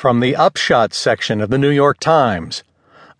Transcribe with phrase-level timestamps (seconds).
[0.00, 2.64] From the Upshot section of the New York Times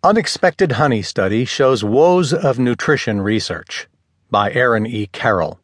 [0.02, 3.86] Unexpected Honey Study Shows Woes of Nutrition Research
[4.30, 5.06] by Aaron E.
[5.08, 5.60] Carroll.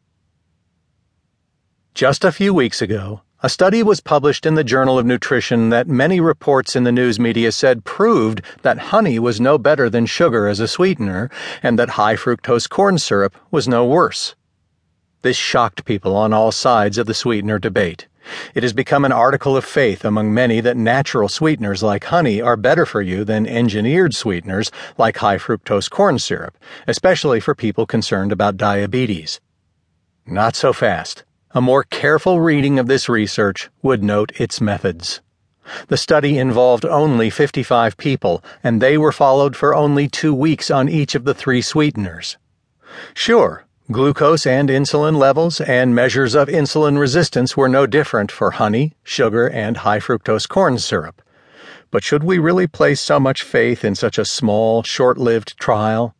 [1.94, 5.88] Just a few weeks ago, a study was published in the Journal of Nutrition that
[5.88, 10.46] many reports in the news media said proved that honey was no better than sugar
[10.46, 11.30] as a sweetener
[11.62, 14.35] and that high fructose corn syrup was no worse.
[15.23, 18.07] This shocked people on all sides of the sweetener debate.
[18.54, 22.56] It has become an article of faith among many that natural sweeteners like honey are
[22.56, 26.56] better for you than engineered sweeteners like high fructose corn syrup,
[26.87, 29.41] especially for people concerned about diabetes.
[30.27, 31.24] Not so fast.
[31.52, 35.20] A more careful reading of this research would note its methods.
[35.88, 40.88] The study involved only 55 people, and they were followed for only two weeks on
[40.88, 42.37] each of the three sweeteners.
[43.15, 48.95] Sure, Glucose and insulin levels and measures of insulin resistance were no different for honey,
[49.04, 51.22] sugar, and high fructose corn syrup.
[51.92, 56.16] But should we really place so much faith in such a small, short lived trial?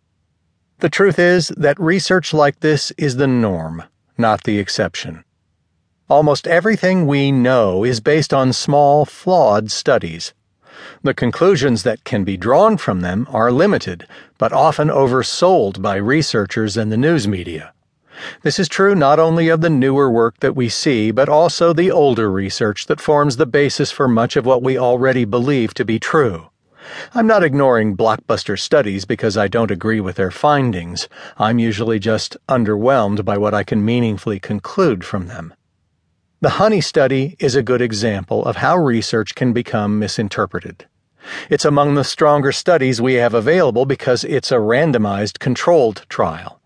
[0.79, 3.83] The truth is that research like this is the norm,
[4.17, 5.25] not the exception.
[6.09, 10.35] Almost everything we know is based on small, flawed studies.
[11.03, 14.07] The conclusions that can be drawn from them are limited,
[14.39, 17.73] but often oversold by researchers and the news media.
[18.43, 21.91] This is true not only of the newer work that we see, but also the
[21.91, 25.99] older research that forms the basis for much of what we already believe to be
[25.99, 26.49] true.
[27.15, 31.09] I'm not ignoring blockbuster studies because I don't agree with their findings.
[31.37, 35.53] I'm usually just underwhelmed by what I can meaningfully conclude from them.
[36.43, 40.85] The honey study is a good example of how research can become misinterpreted.
[41.49, 46.61] It's among the stronger studies we have available because it's a randomized controlled trial.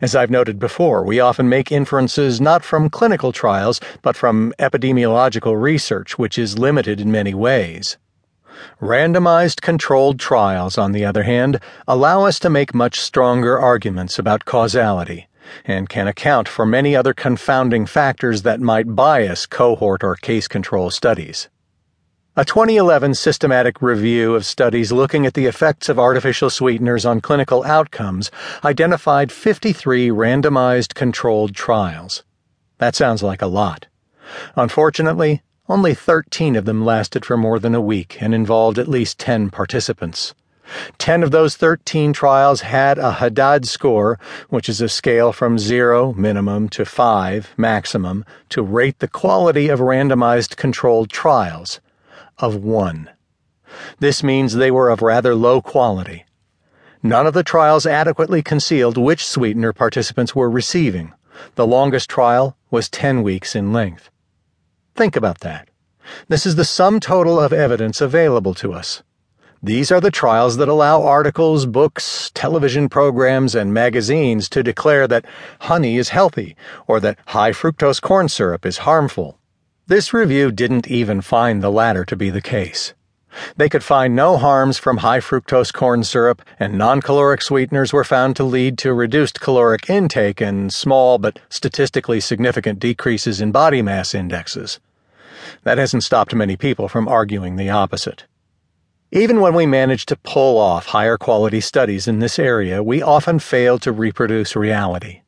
[0.00, 5.60] As I've noted before, we often make inferences not from clinical trials, but from epidemiological
[5.60, 7.96] research, which is limited in many ways.
[8.80, 14.44] Randomized controlled trials, on the other hand, allow us to make much stronger arguments about
[14.44, 15.26] causality
[15.64, 20.90] and can account for many other confounding factors that might bias cohort or case control
[20.90, 21.48] studies.
[22.38, 27.64] A 2011 systematic review of studies looking at the effects of artificial sweeteners on clinical
[27.64, 28.30] outcomes
[28.62, 32.24] identified 53 randomized controlled trials.
[32.76, 33.86] That sounds like a lot.
[34.54, 39.18] Unfortunately, only 13 of them lasted for more than a week and involved at least
[39.18, 40.34] 10 participants.
[40.98, 44.18] Ten of those 13 trials had a Jadad score,
[44.48, 49.80] which is a scale from zero, minimum, to five, maximum, to rate the quality of
[49.80, 51.80] randomized controlled trials,
[52.38, 53.10] of one.
[54.00, 56.24] This means they were of rather low quality.
[57.02, 61.12] None of the trials adequately concealed which sweetener participants were receiving.
[61.54, 64.10] The longest trial was 10 weeks in length.
[64.94, 65.68] Think about that.
[66.28, 69.02] This is the sum total of evidence available to us.
[69.62, 75.24] These are the trials that allow articles, books, television programs, and magazines to declare that
[75.60, 76.56] honey is healthy
[76.86, 79.38] or that high fructose corn syrup is harmful.
[79.86, 82.92] This review didn't even find the latter to be the case.
[83.56, 88.04] They could find no harms from high fructose corn syrup, and non caloric sweeteners were
[88.04, 93.80] found to lead to reduced caloric intake and small but statistically significant decreases in body
[93.80, 94.80] mass indexes.
[95.64, 98.24] That hasn't stopped many people from arguing the opposite.
[99.12, 103.38] Even when we manage to pull off higher quality studies in this area, we often
[103.38, 105.20] fail to reproduce reality.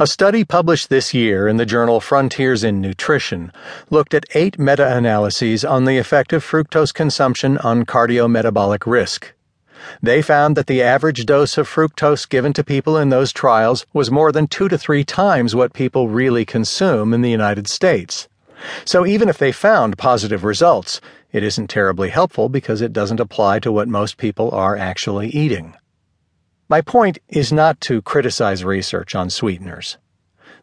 [0.00, 3.52] A study published this year in the journal Frontiers in Nutrition
[3.88, 9.32] looked at eight meta analyses on the effect of fructose consumption on cardiometabolic risk.
[10.02, 14.10] They found that the average dose of fructose given to people in those trials was
[14.10, 18.28] more than two to three times what people really consume in the United States.
[18.84, 21.00] So even if they found positive results,
[21.32, 25.74] it isn't terribly helpful because it doesn't apply to what most people are actually eating.
[26.68, 29.98] My point is not to criticize research on sweeteners.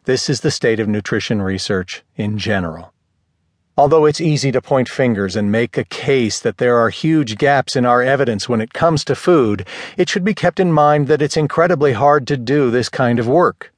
[0.04, 2.92] This is the state of nutrition research in general.
[3.76, 7.76] Although it's easy to point fingers and make a case that there are huge gaps
[7.76, 9.66] in our evidence when it comes to food,
[9.96, 13.28] it should be kept in mind that it's incredibly hard to do this kind of
[13.28, 13.72] work.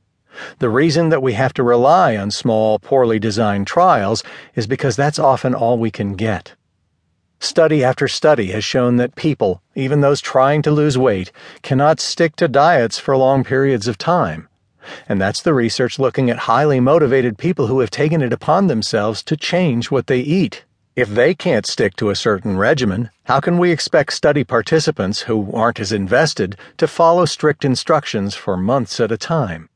[0.58, 4.24] The reason that we have to rely on small, poorly designed trials
[4.54, 6.54] is because that's often all we can get.
[7.42, 12.36] Study after study has shown that people, even those trying to lose weight, cannot stick
[12.36, 14.48] to diets for long periods of time.
[15.08, 19.24] And that's the research looking at highly motivated people who have taken it upon themselves
[19.24, 20.64] to change what they eat.
[20.94, 25.50] If they can't stick to a certain regimen, how can we expect study participants who
[25.52, 29.68] aren't as invested to follow strict instructions for months at a time?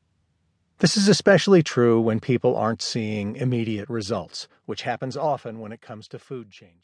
[0.79, 5.81] This is especially true when people aren't seeing immediate results, which happens often when it
[5.81, 6.75] comes to food changes.